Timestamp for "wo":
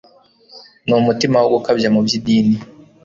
1.41-1.49